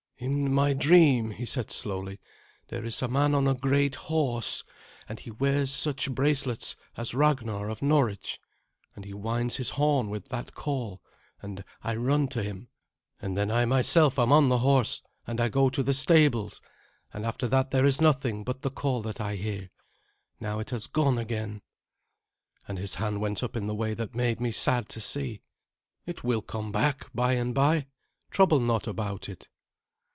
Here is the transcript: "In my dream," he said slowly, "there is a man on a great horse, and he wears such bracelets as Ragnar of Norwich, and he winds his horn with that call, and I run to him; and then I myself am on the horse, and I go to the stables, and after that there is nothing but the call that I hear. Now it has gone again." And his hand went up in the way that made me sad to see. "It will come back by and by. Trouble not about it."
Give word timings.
"In 0.23 0.53
my 0.53 0.73
dream," 0.73 1.31
he 1.31 1.47
said 1.47 1.71
slowly, 1.71 2.19
"there 2.67 2.85
is 2.85 3.01
a 3.01 3.07
man 3.07 3.33
on 3.33 3.47
a 3.47 3.55
great 3.55 3.95
horse, 3.95 4.63
and 5.09 5.19
he 5.19 5.31
wears 5.31 5.71
such 5.71 6.11
bracelets 6.11 6.75
as 6.95 7.15
Ragnar 7.15 7.69
of 7.71 7.81
Norwich, 7.81 8.39
and 8.95 9.03
he 9.03 9.15
winds 9.15 9.55
his 9.55 9.71
horn 9.71 10.11
with 10.11 10.27
that 10.27 10.53
call, 10.53 11.01
and 11.41 11.63
I 11.83 11.95
run 11.95 12.27
to 12.27 12.43
him; 12.43 12.67
and 13.19 13.35
then 13.35 13.49
I 13.49 13.65
myself 13.65 14.19
am 14.19 14.31
on 14.31 14.47
the 14.49 14.59
horse, 14.59 15.01
and 15.25 15.41
I 15.41 15.49
go 15.49 15.71
to 15.71 15.81
the 15.81 15.91
stables, 15.93 16.61
and 17.11 17.25
after 17.25 17.47
that 17.47 17.71
there 17.71 17.85
is 17.87 17.99
nothing 17.99 18.43
but 18.43 18.61
the 18.61 18.69
call 18.69 19.01
that 19.01 19.19
I 19.19 19.37
hear. 19.37 19.71
Now 20.39 20.59
it 20.59 20.69
has 20.69 20.85
gone 20.85 21.17
again." 21.17 21.63
And 22.67 22.77
his 22.77 22.93
hand 22.93 23.21
went 23.21 23.41
up 23.41 23.55
in 23.57 23.65
the 23.65 23.73
way 23.73 23.95
that 23.95 24.13
made 24.13 24.39
me 24.39 24.51
sad 24.51 24.87
to 24.89 25.01
see. 25.01 25.41
"It 26.05 26.23
will 26.23 26.43
come 26.43 26.71
back 26.71 27.09
by 27.11 27.33
and 27.33 27.55
by. 27.55 27.87
Trouble 28.29 28.59
not 28.59 28.85
about 28.85 29.27
it." 29.27 29.49